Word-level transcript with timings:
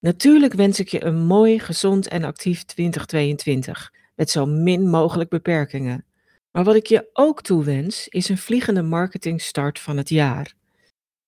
Natuurlijk 0.00 0.52
wens 0.52 0.80
ik 0.80 0.88
je 0.88 1.04
een 1.04 1.18
mooi, 1.18 1.58
gezond 1.58 2.08
en 2.08 2.24
actief 2.24 2.64
2022 2.64 3.92
met 4.14 4.30
zo 4.30 4.46
min 4.46 4.88
mogelijk 4.88 5.30
beperkingen. 5.30 6.04
Maar 6.52 6.64
wat 6.64 6.74
ik 6.74 6.86
je 6.86 7.10
ook 7.12 7.42
toewens 7.42 8.08
is 8.08 8.28
een 8.28 8.38
vliegende 8.38 8.82
marketingstart 8.82 9.78
van 9.78 9.96
het 9.96 10.08
jaar. 10.08 10.54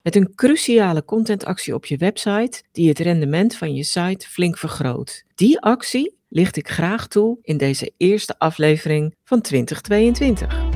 Met 0.03 0.16
een 0.16 0.35
cruciale 0.35 1.04
contentactie 1.04 1.74
op 1.74 1.87
je 1.87 1.96
website 1.96 2.62
die 2.72 2.88
het 2.88 2.98
rendement 2.98 3.56
van 3.56 3.74
je 3.74 3.85
site 3.85 4.29
flink 4.29 4.58
vergroot. 4.58 5.25
Die 5.35 5.61
actie 5.61 6.19
licht 6.29 6.57
ik 6.57 6.69
graag 6.69 7.09
toe 7.09 7.39
in 7.43 7.57
deze 7.57 7.93
eerste 7.97 8.39
aflevering 8.39 9.15
van 9.25 9.41
2022. 9.41 10.72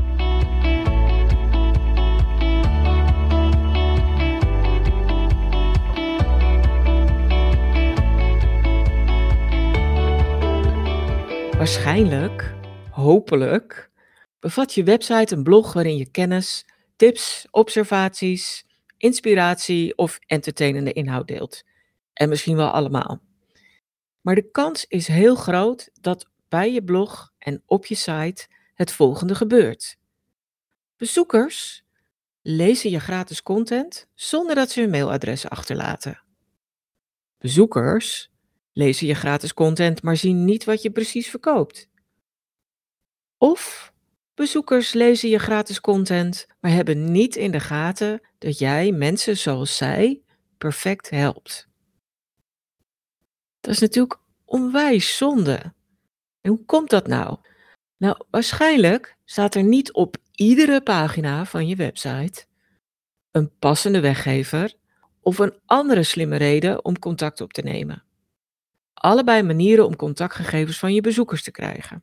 Waarschijnlijk, 11.56 12.54
hopelijk, 12.90 13.90
bevat 14.40 14.74
je 14.74 14.84
website 14.84 15.34
een 15.34 15.42
blog 15.42 15.72
waarin 15.72 15.96
je 15.96 16.10
kennis, 16.10 16.66
tips, 16.96 17.46
observaties, 17.50 18.66
inspiratie 18.96 19.96
of 19.96 20.18
entertainende 20.26 20.92
inhoud 20.92 21.28
deelt. 21.28 21.62
En 22.12 22.28
misschien 22.28 22.56
wel 22.56 22.70
allemaal. 22.70 23.20
Maar 24.20 24.34
de 24.34 24.50
kans 24.50 24.84
is 24.84 25.06
heel 25.06 25.34
groot 25.34 25.90
dat 26.00 26.28
bij 26.48 26.72
je 26.72 26.84
blog 26.84 27.32
en 27.38 27.62
op 27.66 27.86
je 27.86 27.94
site 27.94 28.46
het 28.74 28.92
volgende 28.92 29.34
gebeurt. 29.34 29.96
Bezoekers 30.96 31.84
lezen 32.42 32.90
je 32.90 33.00
gratis 33.00 33.42
content 33.42 34.08
zonder 34.14 34.54
dat 34.54 34.70
ze 34.70 34.80
hun 34.80 34.90
mailadres 34.90 35.48
achterlaten. 35.48 36.22
Bezoekers 37.38 38.30
lezen 38.76 39.06
je 39.06 39.14
gratis 39.14 39.54
content, 39.54 40.02
maar 40.02 40.16
zien 40.16 40.44
niet 40.44 40.64
wat 40.64 40.82
je 40.82 40.90
precies 40.90 41.28
verkoopt. 41.28 41.88
Of 43.38 43.92
bezoekers 44.34 44.92
lezen 44.92 45.28
je 45.28 45.38
gratis 45.38 45.80
content, 45.80 46.46
maar 46.60 46.70
hebben 46.70 47.12
niet 47.12 47.36
in 47.36 47.50
de 47.50 47.60
gaten 47.60 48.20
dat 48.38 48.58
jij 48.58 48.92
mensen 48.92 49.36
zoals 49.36 49.76
zij 49.76 50.22
perfect 50.58 51.10
helpt. 51.10 51.68
Dat 53.60 53.74
is 53.74 53.80
natuurlijk 53.80 54.20
onwijs 54.44 55.16
zonde. 55.16 55.72
En 56.40 56.50
hoe 56.50 56.64
komt 56.64 56.90
dat 56.90 57.06
nou? 57.06 57.38
Nou, 57.96 58.24
waarschijnlijk 58.30 59.16
staat 59.24 59.54
er 59.54 59.64
niet 59.64 59.92
op 59.92 60.16
iedere 60.32 60.80
pagina 60.80 61.44
van 61.44 61.66
je 61.66 61.76
website 61.76 62.46
een 63.30 63.58
passende 63.58 64.00
weggever 64.00 64.74
of 65.20 65.38
een 65.38 65.60
andere 65.66 66.02
slimme 66.02 66.36
reden 66.36 66.84
om 66.84 66.98
contact 66.98 67.40
op 67.40 67.52
te 67.52 67.62
nemen 67.62 68.05
allebei 68.96 69.42
manieren 69.42 69.86
om 69.86 69.96
contactgegevens 69.96 70.78
van 70.78 70.94
je 70.94 71.00
bezoekers 71.00 71.42
te 71.42 71.50
krijgen. 71.50 72.02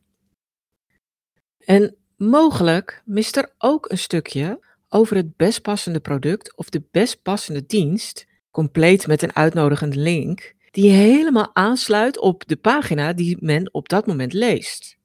En 1.58 1.96
mogelijk 2.16 3.02
mist 3.04 3.36
er 3.36 3.54
ook 3.58 3.90
een 3.90 3.98
stukje 3.98 4.60
over 4.88 5.16
het 5.16 5.36
best 5.36 5.62
passende 5.62 6.00
product 6.00 6.56
of 6.56 6.68
de 6.68 6.82
best 6.90 7.22
passende 7.22 7.66
dienst, 7.66 8.26
compleet 8.50 9.06
met 9.06 9.22
een 9.22 9.34
uitnodigende 9.34 9.96
link, 9.96 10.54
die 10.70 10.90
helemaal 10.90 11.54
aansluit 11.54 12.18
op 12.18 12.46
de 12.46 12.56
pagina 12.56 13.12
die 13.12 13.36
men 13.40 13.74
op 13.74 13.88
dat 13.88 14.06
moment 14.06 14.32
leest. 14.32 14.98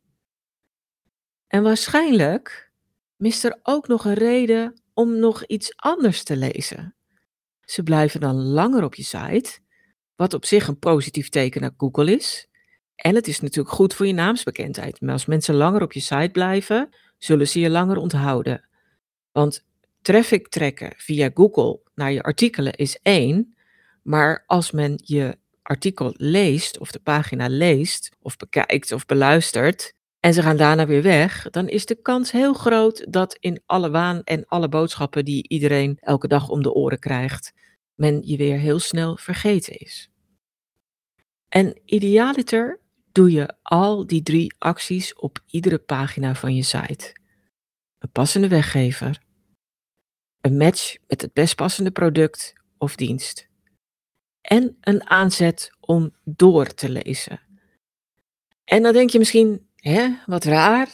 En 1.48 1.64
waarschijnlijk 1.64 2.72
mist 3.16 3.44
er 3.44 3.60
ook 3.64 3.88
nog 3.88 4.06
een 4.06 4.14
reden 4.14 4.82
om 4.94 5.20
nog 5.20 5.46
iets 5.46 5.74
anders 5.76 6.24
te 6.24 6.38
lezen. 6.38 6.96
Ze 7.62 7.84
blijven 7.84 8.20
dan 8.20 8.36
langer 8.36 8.84
op 8.84 8.96
je 8.96 9.04
site 9.04 9.60
wat 10.20 10.34
op 10.34 10.46
zich 10.46 10.68
een 10.68 10.80
positief 10.80 11.30
teken 11.30 11.62
naar 11.62 11.74
Google 11.78 12.16
is. 12.16 12.48
En 12.96 13.16
het 13.16 13.28
is 13.28 13.40
natuurlijk 13.40 13.76
goed 13.76 13.94
voor 13.94 14.08
je 14.08 14.14
naamsbekendheid. 14.14 15.02
Maar 15.02 15.14
als 15.14 15.26
mensen 15.26 15.56
langer 15.56 15.82
op 15.82 15.94
je 15.94 16.00
site 16.00 16.30
blijven, 16.32 16.90
zullen 17.18 17.48
ze 17.48 17.60
je 17.60 17.70
langer 17.70 17.98
onthouden. 17.98 18.68
Want 19.32 19.66
traffic 20.02 20.48
trekken 20.48 20.94
via 20.98 21.30
Google 21.34 21.80
naar 21.96 22.12
je 22.12 22.24
artikelen 22.24 22.74
is 22.74 23.00
één. 23.02 23.56
Maar 24.04 24.44
als 24.46 24.72
men 24.72 25.00
je 25.04 25.38
artikel 25.62 26.14
leest, 26.18 26.80
of 26.80 26.92
de 26.92 27.00
pagina 27.00 27.48
leest, 27.48 28.16
of 28.22 28.38
bekijkt 28.38 28.92
of 28.92 29.06
beluistert, 29.06 29.94
en 30.20 30.34
ze 30.34 30.42
gaan 30.42 30.58
daarna 30.58 30.88
weer 30.88 31.02
weg, 31.04 31.50
dan 31.50 31.68
is 31.68 31.86
de 31.86 32.02
kans 32.02 32.32
heel 32.32 32.54
groot 32.54 33.06
dat 33.10 33.38
in 33.40 33.62
alle 33.66 33.90
waan 33.90 34.24
en 34.24 34.46
alle 34.46 34.70
boodschappen 34.70 35.26
die 35.26 35.48
iedereen 35.48 35.98
elke 36.00 36.28
dag 36.28 36.50
om 36.50 36.64
de 36.64 36.74
oren 36.74 37.00
krijgt, 37.00 37.54
men 38.00 38.22
je 38.28 38.38
weer 38.38 38.58
heel 38.58 38.80
snel 38.80 39.18
vergeten 39.18 39.78
is. 39.78 40.10
En 41.50 41.82
idealiter 41.86 42.80
doe 43.12 43.32
je 43.32 43.56
al 43.62 44.08
die 44.08 44.22
drie 44.22 44.56
acties 44.58 45.14
op 45.14 45.44
iedere 45.46 45.78
pagina 45.78 46.36
van 46.36 46.56
je 46.56 46.64
site. 46.64 47.16
Een 48.00 48.12
passende 48.12 48.48
weggever, 48.48 49.22
een 50.42 50.58
match 50.58 50.96
met 51.08 51.22
het 51.22 51.34
best 51.34 51.56
passende 51.56 51.92
product 51.92 52.54
of 52.78 52.96
dienst 52.96 53.48
en 54.42 54.78
een 54.82 55.10
aanzet 55.10 55.72
om 55.80 56.16
door 56.24 56.74
te 56.74 56.90
lezen. 56.90 57.42
En 58.64 58.84
dan 58.84 58.94
denk 58.94 59.10
je 59.10 59.18
misschien, 59.18 59.68
hè, 59.76 60.16
wat 60.26 60.44
raar, 60.44 60.90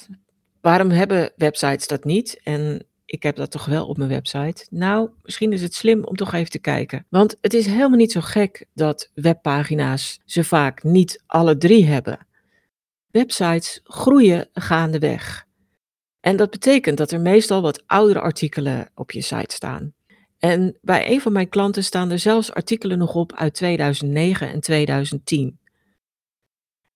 waarom 0.61 0.89
hebben 0.89 1.33
websites 1.35 1.87
dat 1.87 2.03
niet? 2.03 2.43
En 2.43 2.87
ik 3.05 3.23
heb 3.23 3.35
dat 3.35 3.51
toch 3.51 3.65
wel 3.65 3.87
op 3.87 3.97
mijn 3.97 4.09
website. 4.09 4.65
Nou, 4.69 5.09
misschien 5.23 5.53
is 5.53 5.61
het 5.61 5.73
slim 5.73 6.03
om 6.03 6.15
toch 6.15 6.33
even 6.33 6.51
te 6.51 6.59
kijken. 6.59 7.05
Want 7.09 7.37
het 7.41 7.53
is 7.53 7.65
helemaal 7.65 7.97
niet 7.97 8.11
zo 8.11 8.21
gek 8.21 8.65
dat 8.73 9.11
webpagina's 9.13 10.19
ze 10.25 10.43
vaak 10.43 10.83
niet 10.83 11.23
alle 11.25 11.57
drie 11.57 11.85
hebben. 11.85 12.27
Websites 13.11 13.79
groeien 13.83 14.49
gaandeweg. 14.53 15.45
En 16.19 16.35
dat 16.35 16.49
betekent 16.49 16.97
dat 16.97 17.11
er 17.11 17.21
meestal 17.21 17.61
wat 17.61 17.83
oudere 17.87 18.19
artikelen 18.19 18.89
op 18.95 19.11
je 19.11 19.21
site 19.21 19.55
staan. 19.55 19.93
En 20.39 20.77
bij 20.81 21.11
een 21.11 21.21
van 21.21 21.31
mijn 21.31 21.49
klanten 21.49 21.83
staan 21.83 22.11
er 22.11 22.19
zelfs 22.19 22.53
artikelen 22.53 22.97
nog 22.97 23.15
op 23.15 23.33
uit 23.33 23.53
2009 23.53 24.51
en 24.51 24.59
2010. 24.59 25.59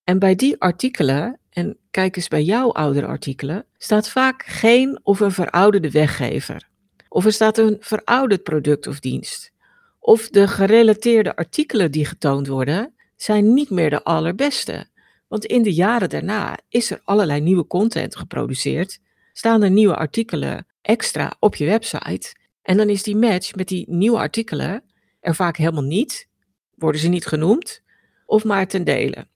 En 0.04 0.20
bij 0.20 0.36
die 0.36 0.62
artikelen 0.62 1.40
en 1.49 1.49
kijk 1.92 2.16
eens 2.16 2.28
bij 2.28 2.44
jouw 2.44 2.72
oudere 2.72 3.06
artikelen, 3.06 3.66
staat 3.78 4.10
vaak 4.10 4.44
geen 4.46 5.00
of 5.04 5.20
een 5.20 5.32
verouderde 5.32 5.92
weggever. 5.92 6.68
Of 7.10 7.26
er 7.26 7.34
staat 7.34 7.58
een 7.58 7.78
verouderd 7.80 8.44
product 8.44 8.88
of 8.88 9.00
dienst. 9.00 9.52
Of 10.00 10.30
de 10.30 10.48
gerelateerde 10.48 11.36
artikelen 11.36 11.92
die 11.92 12.06
getoond 12.06 12.48
worden, 12.48 12.94
zijn 13.16 13.54
niet 13.54 13.70
meer 13.70 13.90
de 13.90 14.04
allerbeste. 14.04 14.88
Want 15.28 15.46
in 15.46 15.64
de 15.64 15.74
jaren 15.74 16.10
daarna 16.10 16.58
is 16.70 16.92
er 16.92 17.02
allerlei 17.04 17.42
nieuwe 17.42 17.68
content 17.68 18.16
geproduceerd, 18.16 19.00
staan 19.34 19.64
er 19.64 19.72
nieuwe 19.72 19.96
artikelen 19.96 20.68
extra 20.82 21.34
op 21.40 21.56
je 21.56 21.66
website. 21.66 22.36
En 22.62 22.78
dan 22.78 22.90
is 22.90 23.04
die 23.04 23.16
match 23.16 23.56
met 23.56 23.68
die 23.68 23.86
nieuwe 23.90 24.18
artikelen 24.18 24.84
er 25.20 25.36
vaak 25.36 25.58
helemaal 25.58 25.84
niet, 25.84 26.28
worden 26.76 27.02
ze 27.02 27.08
niet 27.08 27.26
genoemd, 27.26 27.84
of 28.26 28.44
maar 28.44 28.68
ten 28.68 28.84
dele. 28.84 29.28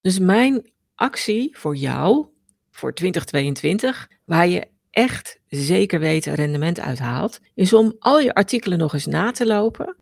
Dus 0.00 0.18
mijn 0.18 0.70
actie 0.96 1.56
voor 1.58 1.76
jou, 1.76 2.26
voor 2.70 2.94
2022, 2.94 4.08
waar 4.24 4.48
je 4.48 4.66
echt 4.90 5.38
zeker 5.46 6.00
weten 6.00 6.34
rendement 6.34 6.80
uithaalt, 6.80 7.40
is 7.54 7.72
om 7.72 7.96
al 7.98 8.20
je 8.20 8.34
artikelen 8.34 8.78
nog 8.78 8.94
eens 8.94 9.06
na 9.06 9.30
te 9.30 9.46
lopen 9.46 9.96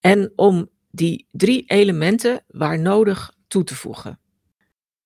en 0.00 0.32
om 0.36 0.68
die 0.90 1.26
drie 1.30 1.64
elementen 1.66 2.44
waar 2.46 2.78
nodig 2.78 3.34
toe 3.48 3.64
te 3.64 3.74
voegen. 3.74 4.18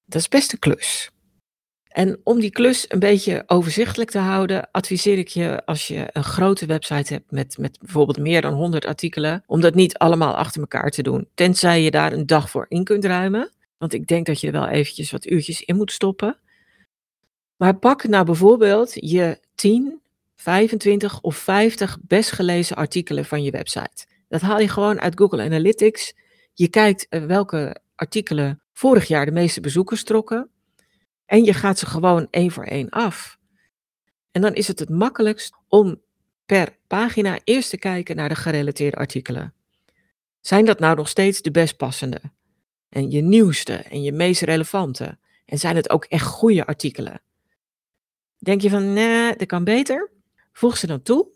Dat 0.04 0.20
is 0.20 0.28
best 0.28 0.52
een 0.52 0.58
klus. 0.58 1.10
En 1.88 2.20
om 2.24 2.40
die 2.40 2.50
klus 2.50 2.84
een 2.88 2.98
beetje 2.98 3.42
overzichtelijk 3.46 4.10
te 4.10 4.18
houden, 4.18 4.70
adviseer 4.70 5.18
ik 5.18 5.28
je 5.28 5.64
als 5.64 5.86
je 5.86 6.08
een 6.12 6.24
grote 6.24 6.66
website 6.66 7.12
hebt 7.12 7.30
met, 7.30 7.58
met 7.58 7.78
bijvoorbeeld 7.78 8.18
meer 8.18 8.40
dan 8.42 8.52
100 8.52 8.86
artikelen, 8.86 9.42
om 9.46 9.60
dat 9.60 9.74
niet 9.74 9.98
allemaal 9.98 10.36
achter 10.36 10.60
elkaar 10.60 10.90
te 10.90 11.02
doen. 11.02 11.28
Tenzij 11.34 11.82
je 11.82 11.90
daar 11.90 12.12
een 12.12 12.26
dag 12.26 12.50
voor 12.50 12.66
in 12.68 12.84
kunt 12.84 13.04
ruimen. 13.04 13.50
Want 13.84 13.96
ik 13.96 14.06
denk 14.06 14.26
dat 14.26 14.40
je 14.40 14.46
er 14.46 14.52
wel 14.52 14.68
eventjes 14.68 15.10
wat 15.10 15.26
uurtjes 15.26 15.62
in 15.62 15.76
moet 15.76 15.92
stoppen. 15.92 16.38
Maar 17.56 17.78
pak 17.78 18.04
nou 18.04 18.24
bijvoorbeeld 18.24 18.92
je 18.94 19.40
10, 19.54 20.00
25 20.36 21.20
of 21.20 21.36
50 21.36 21.98
best 22.02 22.32
gelezen 22.32 22.76
artikelen 22.76 23.24
van 23.24 23.42
je 23.42 23.50
website. 23.50 24.06
Dat 24.28 24.40
haal 24.40 24.58
je 24.58 24.68
gewoon 24.68 25.00
uit 25.00 25.18
Google 25.18 25.42
Analytics. 25.42 26.14
Je 26.52 26.68
kijkt 26.68 27.08
eh, 27.08 27.24
welke 27.24 27.80
artikelen 27.94 28.62
vorig 28.72 29.08
jaar 29.08 29.24
de 29.24 29.32
meeste 29.32 29.60
bezoekers 29.60 30.04
trokken. 30.04 30.50
En 31.26 31.44
je 31.44 31.54
gaat 31.54 31.78
ze 31.78 31.86
gewoon 31.86 32.26
één 32.30 32.50
voor 32.50 32.64
één 32.64 32.88
af. 32.88 33.38
En 34.30 34.40
dan 34.40 34.54
is 34.54 34.68
het 34.68 34.78
het 34.78 34.90
makkelijkst 34.90 35.54
om 35.68 36.00
per 36.46 36.76
pagina 36.86 37.38
eerst 37.44 37.70
te 37.70 37.78
kijken 37.78 38.16
naar 38.16 38.28
de 38.28 38.34
gerelateerde 38.34 38.96
artikelen. 38.96 39.54
Zijn 40.40 40.64
dat 40.64 40.78
nou 40.78 40.96
nog 40.96 41.08
steeds 41.08 41.42
de 41.42 41.50
best 41.50 41.76
passende? 41.76 42.20
En 42.94 43.10
je 43.10 43.20
nieuwste 43.20 43.74
en 43.74 44.02
je 44.02 44.12
meest 44.12 44.42
relevante? 44.42 45.18
En 45.44 45.58
zijn 45.58 45.76
het 45.76 45.90
ook 45.90 46.04
echt 46.04 46.26
goede 46.26 46.66
artikelen? 46.66 47.22
Denk 48.38 48.60
je 48.60 48.70
van, 48.70 48.92
nee, 48.92 49.36
dat 49.36 49.46
kan 49.46 49.64
beter? 49.64 50.10
Voeg 50.52 50.76
ze 50.76 50.86
dan 50.86 51.02
toe. 51.02 51.26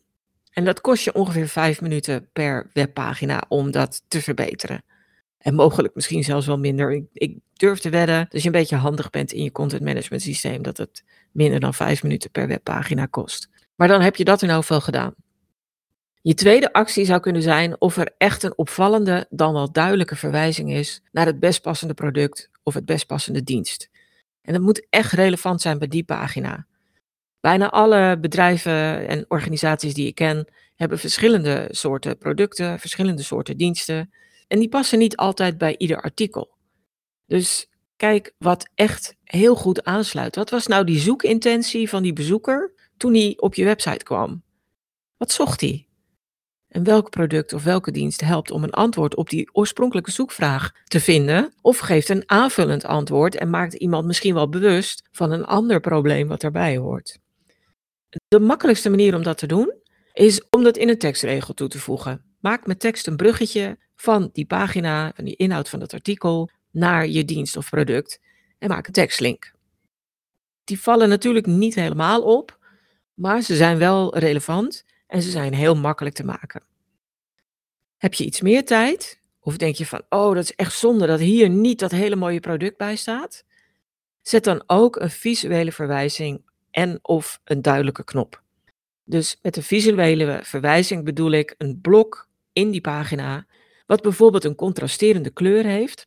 En 0.53 0.65
dat 0.65 0.81
kost 0.81 1.05
je 1.05 1.15
ongeveer 1.15 1.49
vijf 1.49 1.81
minuten 1.81 2.29
per 2.33 2.71
webpagina 2.73 3.45
om 3.49 3.71
dat 3.71 4.03
te 4.09 4.23
verbeteren. 4.23 4.83
En 5.39 5.55
mogelijk 5.55 5.95
misschien 5.95 6.25
zelfs 6.25 6.47
wel 6.47 6.59
minder. 6.59 6.93
Ik, 6.93 7.05
ik 7.13 7.39
durf 7.53 7.79
te 7.79 7.91
wedden, 7.91 8.29
als 8.31 8.43
je 8.43 8.47
een 8.49 8.53
beetje 8.55 8.77
handig 8.77 9.11
bent 9.11 9.33
in 9.33 9.43
je 9.43 9.53
content 9.53 9.83
management 9.83 10.23
systeem, 10.23 10.63
dat 10.63 10.77
het 10.77 11.05
minder 11.33 11.61
dan 11.61 11.75
vijf 11.75 12.03
minuten 12.03 12.31
per 12.31 12.49
webpagina 12.49 13.07
kost. 13.07 13.49
Maar 13.75 13.89
dan 13.89 14.01
heb 14.01 14.17
je 14.17 14.25
dat 14.25 14.43
in 14.43 14.51
elk 14.51 14.61
geval 14.61 14.81
gedaan. 14.81 15.15
Je 16.23 16.35
tweede 16.35 16.73
actie 16.73 17.05
zou 17.05 17.21
kunnen 17.21 17.43
zijn 17.43 17.81
of 17.81 17.97
er 17.97 18.15
echt 18.19 18.43
een 18.43 18.59
opvallende, 18.59 19.27
dan 19.31 19.53
wel 19.53 19.73
duidelijke 19.73 20.17
verwijzing 20.17 20.73
is 20.73 21.03
naar 21.13 21.27
het 21.27 21.41
best 21.41 21.63
passende 21.63 21.95
product 21.95 22.51
of 22.63 22.75
het 22.75 22.85
best 22.85 23.07
passende 23.07 23.43
dienst. 23.43 23.91
En 24.43 24.53
dat 24.53 24.63
moet 24.63 24.87
echt 24.91 25.13
relevant 25.13 25.61
zijn 25.61 25.79
bij 25.79 25.89
die 25.89 26.05
pagina. 26.05 26.67
Bijna 27.41 27.71
alle 27.71 28.19
bedrijven 28.21 29.09
en 29.09 29.25
organisaties 29.29 29.95
die 29.95 30.07
ik 30.07 30.15
ken 30.15 30.49
hebben 30.75 30.99
verschillende 30.99 31.69
soorten 31.71 32.19
producten, 32.19 32.79
verschillende 32.79 33.23
soorten 33.23 33.57
diensten. 33.57 34.13
En 34.49 34.59
die 34.59 34.69
passen 34.69 34.99
niet 34.99 35.17
altijd 35.17 35.59
bij 35.59 35.75
ieder 35.77 36.01
artikel. 36.01 36.57
Dus 37.27 37.69
kijk 37.97 38.35
wat 38.39 38.69
echt 38.75 39.17
heel 39.25 39.55
goed 39.55 39.85
aansluit. 39.85 40.37
Wat 40.37 40.51
was 40.51 40.67
nou 40.67 40.85
die 40.85 40.99
zoekintentie 40.99 41.89
van 41.89 42.03
die 42.03 42.13
bezoeker 42.13 42.73
toen 42.97 43.15
hij 43.15 43.35
op 43.37 43.55
je 43.55 43.65
website 43.65 44.05
kwam? 44.05 44.43
Wat 45.17 45.33
zocht 45.33 45.61
hij? 45.61 45.88
En 46.69 46.85
welk 46.85 47.11
product 47.11 47.53
of 47.53 47.65
welke 47.65 47.91
dienst 47.91 48.21
helpt 48.21 48.51
om 48.51 48.63
een 48.63 48.71
antwoord 48.71 49.15
op 49.15 49.31
die 49.31 49.49
oorspronkelijke 49.53 50.11
zoekvraag 50.11 50.73
te 50.85 51.01
vinden? 51.01 51.53
Of 51.61 51.79
geeft 51.79 52.09
een 52.09 52.23
aanvullend 52.27 52.85
antwoord 52.85 53.35
en 53.35 53.51
maakt 53.51 53.75
iemand 53.75 54.07
misschien 54.07 54.35
wel 54.35 54.49
bewust 54.49 55.09
van 55.13 55.33
een 55.33 55.45
ander 55.45 55.81
probleem 55.81 56.29
wat 56.29 56.41
daarbij 56.41 56.77
hoort? 56.77 57.19
De 58.29 58.41
makkelijkste 58.41 58.91
manier 58.91 59.15
om 59.15 59.23
dat 59.23 59.39
te 59.39 59.47
doen 59.47 59.73
is 60.13 60.49
om 60.51 60.63
dat 60.63 60.77
in 60.77 60.89
een 60.89 60.99
tekstregel 60.99 61.55
toe 61.55 61.69
te 61.69 61.79
voegen. 61.79 62.25
Maak 62.41 62.67
met 62.67 62.81
tekst 62.81 63.07
een 63.07 63.17
bruggetje 63.17 63.79
van 63.97 64.31
die 64.33 64.47
pagina, 64.47 65.13
van 65.15 65.25
die 65.25 65.37
inhoud 65.37 65.69
van 65.69 65.79
dat 65.79 65.93
artikel, 65.93 66.51
naar 66.71 67.07
je 67.07 67.25
dienst 67.25 67.57
of 67.57 67.71
product 67.71 68.21
en 68.59 68.69
maak 68.69 68.87
een 68.87 68.93
tekstlink. 68.93 69.53
Die 70.65 70.81
vallen 70.81 71.09
natuurlijk 71.09 71.47
niet 71.47 71.75
helemaal 71.75 72.23
op, 72.23 72.59
maar 73.15 73.43
ze 73.43 73.57
zijn 73.57 73.79
wel 73.79 74.19
relevant 74.19 74.85
en 75.09 75.23
ze 75.23 75.31
zijn 75.31 75.55
heel 75.55 75.77
makkelijk 75.77 76.15
te 76.15 76.25
maken. 76.25 76.63
Heb 77.97 78.15
je 78.15 78.25
iets 78.25 78.41
meer 78.41 78.65
tijd? 78.65 79.21
Of 79.41 79.57
denk 79.57 79.75
je 79.75 79.87
van, 79.87 80.03
oh, 80.09 80.35
dat 80.35 80.45
is 80.45 80.55
echt 80.55 80.79
zonde 80.79 81.07
dat 81.07 81.21
hier 81.21 81.49
niet 81.49 81.79
dat 81.79 81.91
hele 81.91 82.17
mooie 82.17 82.41
product 82.41 82.77
bij 82.77 82.97
staat? 82.97 83.45
Zet 84.23 84.45
dan 84.45 84.63
ook 84.67 84.97
een 84.97 85.11
visuele 85.11 85.73
verwijzing 85.73 86.43
en 86.71 86.99
of 87.03 87.41
een 87.45 87.63
duidelijke 87.63 88.05
knop. 88.05 88.43
Dus 89.05 89.39
met 89.43 89.57
een 89.57 89.63
visuele 89.63 90.41
verwijzing 90.43 91.05
bedoel 91.05 91.31
ik 91.31 91.55
een 91.59 91.81
blok 91.81 92.29
in 92.53 92.71
die 92.71 92.81
pagina, 92.81 93.47
wat 93.87 94.03
bijvoorbeeld 94.03 94.45
een 94.45 94.55
contrasterende 94.55 95.31
kleur 95.31 95.65
heeft, 95.65 96.07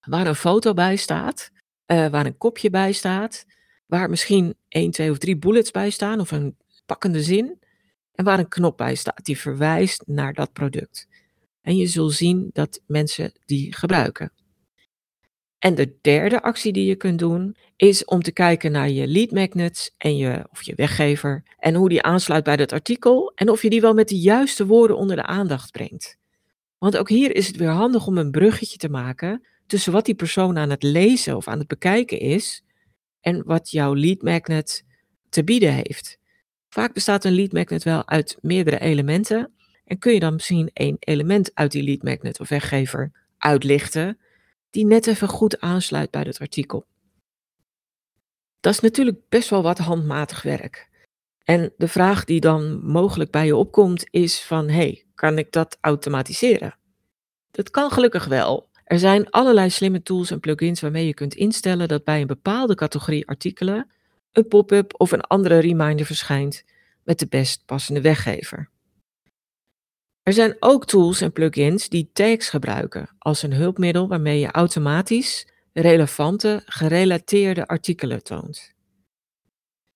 waar 0.00 0.26
een 0.26 0.34
foto 0.34 0.74
bij 0.74 0.96
staat, 0.96 1.50
uh, 1.86 2.08
waar 2.08 2.26
een 2.26 2.38
kopje 2.38 2.70
bij 2.70 2.92
staat, 2.92 3.46
waar 3.86 4.10
misschien 4.10 4.54
1, 4.68 4.90
2 4.90 5.10
of 5.10 5.18
3 5.18 5.36
bullets 5.36 5.70
bij 5.70 5.90
staan 5.90 6.20
of 6.20 6.30
een 6.30 6.56
pakkende 6.86 7.22
zin, 7.22 7.58
en 8.14 8.24
waar 8.24 8.38
een 8.38 8.48
knop 8.48 8.76
bij 8.76 8.94
staat 8.94 9.24
die 9.24 9.38
verwijst 9.38 10.02
naar 10.06 10.32
dat 10.34 10.52
product. 10.52 11.08
En 11.62 11.76
je 11.76 11.86
zult 11.86 12.12
zien 12.12 12.50
dat 12.52 12.80
mensen 12.86 13.32
die 13.44 13.74
gebruiken. 13.74 14.32
En 15.58 15.74
de 15.74 15.98
derde 16.00 16.42
actie 16.42 16.72
die 16.72 16.86
je 16.86 16.94
kunt 16.94 17.18
doen 17.18 17.56
is 17.76 18.04
om 18.04 18.22
te 18.22 18.32
kijken 18.32 18.72
naar 18.72 18.90
je 18.90 19.06
lead 19.06 19.30
magnets 19.30 19.94
en 19.96 20.16
je, 20.16 20.46
of 20.50 20.62
je 20.62 20.74
weggever 20.74 21.42
en 21.58 21.74
hoe 21.74 21.88
die 21.88 22.02
aansluit 22.02 22.44
bij 22.44 22.56
dat 22.56 22.72
artikel 22.72 23.32
en 23.34 23.48
of 23.48 23.62
je 23.62 23.70
die 23.70 23.80
wel 23.80 23.94
met 23.94 24.08
de 24.08 24.18
juiste 24.18 24.66
woorden 24.66 24.96
onder 24.96 25.16
de 25.16 25.22
aandacht 25.22 25.70
brengt. 25.70 26.18
Want 26.78 26.96
ook 26.96 27.08
hier 27.08 27.34
is 27.34 27.46
het 27.46 27.56
weer 27.56 27.68
handig 27.68 28.06
om 28.06 28.18
een 28.18 28.30
bruggetje 28.30 28.78
te 28.78 28.88
maken 28.88 29.46
tussen 29.66 29.92
wat 29.92 30.04
die 30.04 30.14
persoon 30.14 30.58
aan 30.58 30.70
het 30.70 30.82
lezen 30.82 31.36
of 31.36 31.48
aan 31.48 31.58
het 31.58 31.68
bekijken 31.68 32.18
is 32.18 32.64
en 33.20 33.44
wat 33.44 33.70
jouw 33.70 33.94
lead 33.94 34.22
magnet 34.22 34.84
te 35.28 35.44
bieden 35.44 35.72
heeft. 35.72 36.19
Vaak 36.70 36.92
bestaat 36.92 37.24
een 37.24 37.34
lead 37.34 37.52
magnet 37.52 37.82
wel 37.82 38.08
uit 38.08 38.36
meerdere 38.40 38.78
elementen 38.78 39.52
en 39.84 39.98
kun 39.98 40.12
je 40.12 40.20
dan 40.20 40.32
misschien 40.32 40.70
één 40.72 40.96
element 40.98 41.50
uit 41.54 41.72
die 41.72 41.82
lead 41.82 42.02
magnet 42.02 42.40
of 42.40 42.48
weggever 42.48 43.12
uitlichten 43.38 44.18
die 44.70 44.86
net 44.86 45.06
even 45.06 45.28
goed 45.28 45.60
aansluit 45.60 46.10
bij 46.10 46.24
dat 46.24 46.38
artikel. 46.38 46.86
Dat 48.60 48.72
is 48.72 48.80
natuurlijk 48.80 49.18
best 49.28 49.50
wel 49.50 49.62
wat 49.62 49.78
handmatig 49.78 50.42
werk. 50.42 50.88
En 51.44 51.72
de 51.76 51.88
vraag 51.88 52.24
die 52.24 52.40
dan 52.40 52.84
mogelijk 52.86 53.30
bij 53.30 53.46
je 53.46 53.56
opkomt 53.56 54.06
is 54.10 54.42
van, 54.42 54.68
hey, 54.68 55.04
kan 55.14 55.38
ik 55.38 55.52
dat 55.52 55.78
automatiseren? 55.80 56.76
Dat 57.50 57.70
kan 57.70 57.90
gelukkig 57.90 58.24
wel. 58.24 58.68
Er 58.84 58.98
zijn 58.98 59.30
allerlei 59.30 59.70
slimme 59.70 60.02
tools 60.02 60.30
en 60.30 60.40
plugins 60.40 60.80
waarmee 60.80 61.06
je 61.06 61.14
kunt 61.14 61.34
instellen 61.34 61.88
dat 61.88 62.04
bij 62.04 62.20
een 62.20 62.26
bepaalde 62.26 62.74
categorie 62.74 63.28
artikelen 63.28 63.90
een 64.32 64.48
pop-up 64.48 64.94
of 64.96 65.12
een 65.12 65.20
andere 65.20 65.58
reminder 65.58 66.06
verschijnt 66.06 66.64
met 67.04 67.18
de 67.18 67.26
best 67.26 67.62
passende 67.66 68.00
weggever. 68.00 68.70
Er 70.22 70.32
zijn 70.32 70.56
ook 70.60 70.86
tools 70.86 71.20
en 71.20 71.32
plugins 71.32 71.88
die 71.88 72.10
tags 72.12 72.48
gebruiken 72.48 73.10
als 73.18 73.42
een 73.42 73.52
hulpmiddel 73.52 74.08
waarmee 74.08 74.38
je 74.38 74.50
automatisch 74.50 75.48
relevante, 75.72 76.62
gerelateerde 76.64 77.66
artikelen 77.66 78.22
toont. 78.22 78.74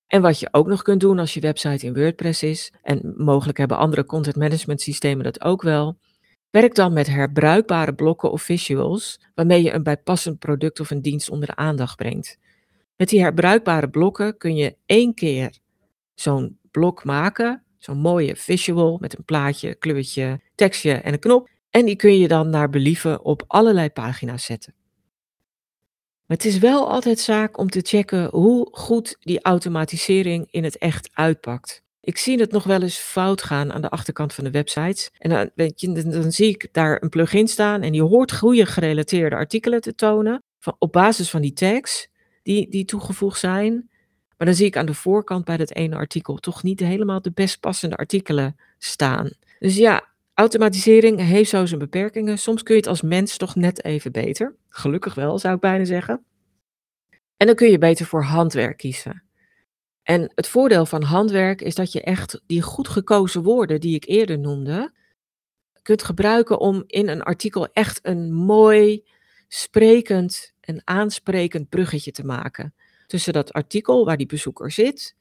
En 0.07 0.23
wat 0.23 0.41
je 0.41 0.49
ook 0.51 0.67
nog 0.67 0.83
kunt 0.83 1.01
doen 1.01 1.19
als 1.19 1.35
je 1.35 1.41
website 1.41 1.87
in 1.87 1.95
WordPress 1.95 2.43
is, 2.43 2.73
en 2.83 3.15
mogelijk 3.17 3.59
hebben 3.59 3.77
andere 3.77 4.05
content 4.05 4.37
management 4.37 4.81
systemen 4.81 5.25
dat 5.25 5.41
ook 5.41 5.63
wel, 5.63 5.99
werk 6.51 6.75
dan 6.75 6.93
met 6.93 7.07
herbruikbare 7.07 7.95
blokken 7.95 8.31
of 8.31 8.43
visuals 8.43 9.21
waarmee 9.35 9.63
je 9.63 9.73
een 9.73 9.83
bijpassend 9.83 10.39
product 10.39 10.81
of 10.81 10.91
een 10.91 11.03
dienst 11.03 11.31
onder 11.31 11.49
de 11.49 11.57
aandacht 11.57 11.97
brengt. 11.97 12.39
Met 12.97 13.09
die 13.09 13.21
herbruikbare 13.21 13.89
blokken 13.89 14.37
kun 14.37 14.57
je 14.57 14.77
één 14.87 15.15
keer 15.15 15.59
zo'n 16.15 16.59
blok 16.71 17.05
maken 17.05 17.65
Zo'n 17.85 17.99
mooie 17.99 18.37
visual 18.37 18.99
met 19.01 19.19
een 19.19 19.25
plaatje, 19.25 19.75
kleurtje, 19.75 20.41
tekstje 20.55 20.93
en 20.93 21.13
een 21.13 21.19
knop. 21.19 21.49
En 21.71 21.85
die 21.85 21.97
kun 21.97 22.19
je 22.19 22.29
dan 22.29 22.51
naar 22.51 22.71
believen 22.71 23.25
op 23.25 23.45
allerlei 23.47 23.91
pagina's 23.91 24.45
zetten. 24.45 24.75
Maar 26.27 26.37
het 26.37 26.45
is 26.45 26.59
wel 26.59 26.91
altijd 26.91 27.19
zaak 27.19 27.59
om 27.59 27.71
te 27.71 27.81
checken 27.81 28.29
hoe 28.31 28.69
goed 28.71 29.17
die 29.21 29.43
automatisering 29.43 30.47
in 30.51 30.65
het 30.65 30.79
echt 30.79 31.11
uitpakt. 31.13 31.83
Ik 32.01 32.19
zie 32.19 32.39
het 32.39 32.51
nog 32.51 32.65
wel 32.65 32.83
eens 32.83 32.97
fout 32.97 33.43
gaan 33.43 33.73
aan 33.73 33.83
de 33.83 33.91
achterkant 33.91 34.35
van 34.35 34.45
de 34.45 34.51
websites. 34.51 35.11
En 35.19 35.31
dan, 35.31 35.51
weet 35.55 35.81
je, 35.81 35.93
dan 35.93 36.33
zie 36.33 36.49
ik 36.49 36.69
daar 36.73 37.03
een 37.03 37.09
plugin 37.09 37.49
staan 37.49 37.83
en 37.83 37.93
die 37.93 38.03
hoort 38.03 38.33
goede 38.33 38.67
gerelateerde 38.67 39.37
artikelen 39.37 39.81
te 39.81 39.95
tonen. 39.95 40.43
Van, 40.59 40.77
op 40.79 40.93
basis 40.93 41.31
van 41.31 41.41
die 41.41 41.53
tags 41.53 42.09
die, 42.45 42.71
die 42.71 42.85
toegevoegd 42.85 43.39
zijn. 43.39 43.91
Maar 44.37 44.47
dan 44.47 44.55
zie 44.57 44.67
ik 44.67 44.77
aan 44.77 44.87
de 44.87 44.95
voorkant 44.95 45.45
bij 45.45 45.57
dat 45.57 45.75
ene 45.75 45.97
artikel 45.97 46.37
toch 46.37 46.63
niet 46.63 46.81
helemaal 46.81 47.23
de 47.23 47.33
best 47.33 47.61
passende 47.61 47.97
artikelen 47.97 48.57
staan. 48.79 49.31
Dus 49.59 49.77
ja, 49.77 50.09
automatisering 50.35 51.21
heeft 51.21 51.51
zo 51.51 51.67
zijn 51.67 51.81
beperkingen. 51.81 52.39
Soms 52.39 52.63
kun 52.63 52.75
je 52.75 52.81
het 52.81 52.91
als 52.91 53.03
mens 53.03 53.37
toch 53.37 53.55
net 53.55 53.85
even 53.85 54.13
beter. 54.13 54.55
Gelukkig 54.69 55.15
wel, 55.15 55.39
zou 55.39 55.55
ik 55.55 55.61
bijna 55.61 55.85
zeggen. 55.85 56.25
En 57.37 57.47
dan 57.47 57.55
kun 57.57 57.71
je 57.71 57.79
beter 57.79 58.07
voor 58.07 58.23
handwerk 58.23 58.77
kiezen. 58.77 59.23
En 60.03 60.33
het 60.35 60.49
voordeel 60.49 60.87
van 60.87 61.03
handwerk 61.03 61.63
is 61.63 61.75
dat 61.75 61.93
je 61.93 62.03
echt 62.03 62.43
die 62.47 62.63
goed 62.63 62.89
gekozen 62.89 63.43
woorden 63.43 63.81
die 63.81 63.95
ik 63.95 64.05
eerder 64.05 64.39
noemde, 64.39 64.93
kunt 65.83 66.03
gebruiken 66.03 66.59
om 66.61 66.85
in 66.87 67.09
een 67.09 67.23
artikel 67.23 67.69
echt 67.73 67.99
een 68.03 68.33
mooi, 68.33 69.05
sprekend 69.49 70.54
en 70.65 70.81
aansprekend 70.85 71.69
bruggetje 71.69 72.13
te 72.13 72.25
maken 72.25 72.75
tussen 73.07 73.33
dat 73.33 73.53
artikel 73.53 74.05
waar 74.05 74.17
die 74.17 74.27
bezoeker 74.27 74.71
zit 74.71 75.17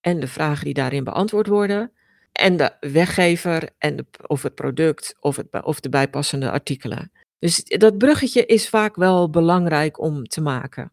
en 0.00 0.20
de 0.20 0.28
vragen 0.28 0.64
die 0.64 0.74
daarin 0.74 1.04
beantwoord 1.04 1.46
worden 1.46 1.92
en 2.32 2.56
de 2.56 2.72
weggever 2.80 3.70
en 3.78 3.96
de, 3.96 4.04
of 4.26 4.42
het 4.42 4.54
product 4.54 5.16
of, 5.20 5.36
het, 5.36 5.64
of 5.64 5.80
de 5.80 5.88
bijpassende 5.88 6.50
artikelen. 6.50 7.12
Dus 7.38 7.64
dat 7.64 7.98
bruggetje 7.98 8.46
is 8.46 8.68
vaak 8.68 8.96
wel 8.96 9.30
belangrijk 9.30 10.00
om 10.00 10.24
te 10.24 10.40
maken. 10.40 10.92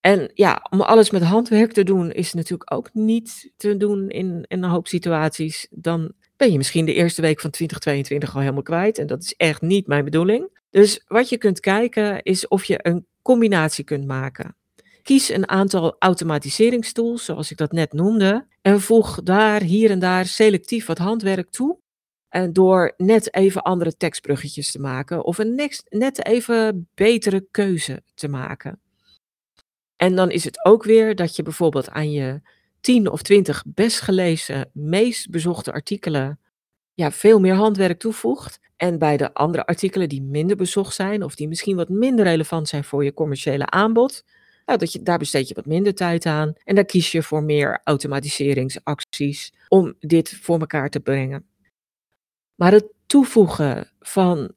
En 0.00 0.30
ja, 0.34 0.66
om 0.70 0.80
alles 0.80 1.10
met 1.10 1.22
handwerk 1.22 1.72
te 1.72 1.84
doen 1.84 2.12
is 2.12 2.32
natuurlijk 2.32 2.72
ook 2.72 2.90
niet 2.92 3.52
te 3.56 3.76
doen 3.76 4.08
in, 4.08 4.44
in 4.48 4.62
een 4.62 4.70
hoop 4.70 4.88
situaties. 4.88 5.66
Dan 5.70 6.12
ben 6.36 6.52
je 6.52 6.56
misschien 6.56 6.84
de 6.84 6.94
eerste 6.94 7.22
week 7.22 7.40
van 7.40 7.50
2022 7.50 8.34
al 8.34 8.40
helemaal 8.40 8.62
kwijt. 8.62 8.98
En 8.98 9.06
dat 9.06 9.22
is 9.22 9.34
echt 9.36 9.60
niet 9.60 9.86
mijn 9.86 10.04
bedoeling. 10.04 10.59
Dus 10.70 11.04
wat 11.06 11.28
je 11.28 11.38
kunt 11.38 11.60
kijken 11.60 12.22
is 12.22 12.48
of 12.48 12.64
je 12.64 12.78
een 12.82 13.06
combinatie 13.22 13.84
kunt 13.84 14.06
maken. 14.06 14.56
Kies 15.02 15.28
een 15.28 15.48
aantal 15.48 15.96
automatiseringstools, 15.98 17.24
zoals 17.24 17.50
ik 17.50 17.56
dat 17.56 17.72
net 17.72 17.92
noemde, 17.92 18.46
en 18.62 18.80
voeg 18.80 19.22
daar 19.22 19.62
hier 19.62 19.90
en 19.90 19.98
daar 19.98 20.26
selectief 20.26 20.86
wat 20.86 20.98
handwerk 20.98 21.50
toe. 21.50 21.78
En 22.28 22.52
door 22.52 22.94
net 22.96 23.34
even 23.34 23.62
andere 23.62 23.96
tekstbruggetjes 23.96 24.70
te 24.70 24.80
maken 24.80 25.24
of 25.24 25.38
een 25.38 25.70
net 25.88 26.26
even 26.26 26.88
betere 26.94 27.46
keuze 27.50 28.02
te 28.14 28.28
maken. 28.28 28.80
En 29.96 30.14
dan 30.14 30.30
is 30.30 30.44
het 30.44 30.64
ook 30.64 30.84
weer 30.84 31.14
dat 31.14 31.36
je 31.36 31.42
bijvoorbeeld 31.42 31.90
aan 31.90 32.10
je 32.10 32.40
10 32.80 33.10
of 33.10 33.22
20 33.22 33.62
best 33.66 34.00
gelezen, 34.00 34.70
meest 34.72 35.30
bezochte 35.30 35.72
artikelen 35.72 36.40
ja, 36.94 37.10
veel 37.10 37.40
meer 37.40 37.54
handwerk 37.54 37.98
toevoegt. 37.98 38.58
En 38.80 38.98
bij 38.98 39.16
de 39.16 39.34
andere 39.34 39.66
artikelen 39.66 40.08
die 40.08 40.22
minder 40.22 40.56
bezocht 40.56 40.94
zijn 40.94 41.22
of 41.22 41.34
die 41.34 41.48
misschien 41.48 41.76
wat 41.76 41.88
minder 41.88 42.24
relevant 42.24 42.68
zijn 42.68 42.84
voor 42.84 43.04
je 43.04 43.14
commerciële 43.14 43.66
aanbod, 43.66 44.24
nou, 44.66 44.78
dat 44.78 44.92
je, 44.92 45.02
daar 45.02 45.18
besteed 45.18 45.48
je 45.48 45.54
wat 45.54 45.66
minder 45.66 45.94
tijd 45.94 46.26
aan 46.26 46.52
en 46.64 46.74
daar 46.74 46.84
kies 46.84 47.12
je 47.12 47.22
voor 47.22 47.42
meer 47.42 47.80
automatiseringsacties 47.84 49.52
om 49.68 49.94
dit 49.98 50.38
voor 50.42 50.58
elkaar 50.60 50.90
te 50.90 51.00
brengen. 51.00 51.46
Maar 52.54 52.72
het 52.72 52.86
toevoegen 53.06 53.90
van 54.00 54.52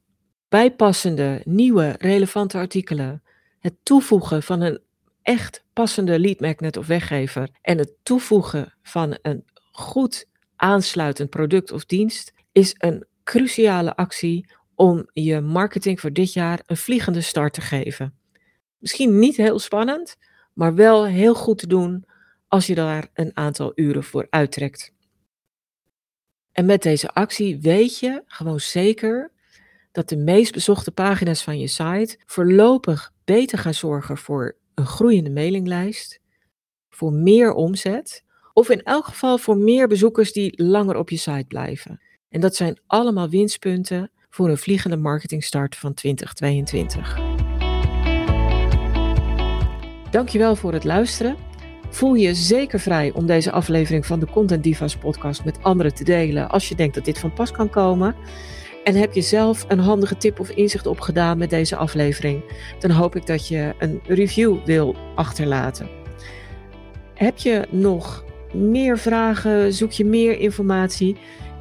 bijpassende, 0.50 1.42
nieuwe, 1.46 1.96
relevante 1.98 2.58
artikelen, 2.58 3.24
het 3.60 3.76
toevoegen 3.84 4.44
van 4.44 4.62
een 4.62 4.80
echt 5.22 5.64
passende 5.74 6.20
lead 6.20 6.40
magnet 6.40 6.78
of 6.78 6.88
weggever 6.88 7.50
en 7.62 7.78
het 7.78 7.92
toevoegen 8.04 8.74
van 8.84 9.18
een 9.22 9.46
goed 9.72 10.26
aansluitend 10.56 11.30
product 11.30 11.72
of 11.72 11.86
dienst 11.86 12.34
is 12.52 12.76
een 12.78 13.06
cruciale 13.24 13.96
actie 13.96 14.52
om 14.76 15.10
je 15.14 15.42
marketing 15.42 16.00
voor 16.00 16.14
dit 16.14 16.34
jaar 16.34 16.62
een 16.66 16.78
vliegende 16.78 17.22
start 17.22 17.54
te 17.54 17.62
geven. 17.62 18.18
Misschien 18.78 19.20
niet 19.20 19.38
heel 19.38 19.60
spannend, 19.60 20.16
maar 20.54 20.76
wel 20.76 21.06
heel 21.06 21.36
goed 21.36 21.58
te 21.58 21.68
doen 21.68 22.06
als 22.48 22.68
je 22.68 22.76
daar 22.76 23.08
een 23.14 23.32
aantal 23.34 23.72
uren 23.76 24.04
voor 24.04 24.28
uittrekt. 24.30 24.94
En 26.52 26.66
met 26.66 26.82
deze 26.82 27.10
actie 27.10 27.60
weet 27.60 28.00
je 28.00 28.24
gewoon 28.26 28.60
zeker 28.60 29.32
dat 29.92 30.10
de 30.10 30.18
meest 30.18 30.54
bezochte 30.54 30.92
pagina's 30.92 31.44
van 31.44 31.60
je 31.60 31.68
site 31.68 32.20
voorlopig 32.26 33.12
beter 33.24 33.58
gaan 33.58 33.74
zorgen 33.74 34.18
voor 34.18 34.58
een 34.74 34.86
groeiende 34.86 35.30
mailinglijst, 35.30 36.20
voor 36.90 37.14
meer 37.14 37.54
omzet 37.54 38.24
of 38.54 38.70
in 38.70 38.84
elk 38.84 39.06
geval 39.06 39.38
voor 39.38 39.58
meer 39.58 39.88
bezoekers 39.88 40.32
die 40.32 40.64
langer 40.64 40.96
op 40.96 41.10
je 41.10 41.18
site 41.18 41.46
blijven. 41.48 42.02
En 42.34 42.42
dat 42.42 42.56
zijn 42.56 42.78
allemaal 42.88 43.30
winstpunten 43.30 44.12
voor 44.30 44.50
een 44.50 44.58
vliegende 44.58 44.98
marketingstart 44.98 45.76
van 45.76 45.94
2022. 45.94 47.20
Dankjewel 50.12 50.56
voor 50.56 50.74
het 50.74 50.84
luisteren. 50.84 51.36
Voel 51.90 52.14
je 52.14 52.34
zeker 52.34 52.80
vrij 52.80 53.12
om 53.12 53.26
deze 53.26 53.52
aflevering 53.52 54.06
van 54.06 54.20
de 54.20 54.26
Content 54.26 54.64
Divas 54.64 54.98
podcast 54.98 55.46
met 55.46 55.64
anderen 55.64 55.94
te 55.94 56.04
delen 56.04 56.50
als 56.50 56.70
je 56.70 56.76
denkt 56.76 56.96
dat 56.96 57.06
dit 57.06 57.20
van 57.20 57.34
pas 57.34 57.52
kan 57.52 57.70
komen. 57.70 58.16
En 58.84 58.96
heb 58.96 59.14
je 59.14 59.22
zelf 59.22 59.66
een 59.68 59.80
handige 59.80 60.18
tip 60.18 60.40
of 60.40 60.50
inzicht 60.50 60.86
opgedaan 60.86 61.38
met 61.38 61.50
deze 61.50 61.76
aflevering, 61.76 62.44
dan 62.80 62.92
hoop 62.92 63.16
ik 63.16 63.26
dat 63.26 63.48
je 63.48 63.74
een 63.80 64.02
review 64.08 64.66
wil 64.66 64.96
achterlaten. 65.16 65.90
Heb 67.14 67.38
je 67.38 67.68
nog 67.70 68.24
meer 68.54 68.98
vragen? 68.98 69.74
Zoek 69.74 69.92
je 69.92 70.06
meer 70.06 70.40
informatie? 70.40 71.18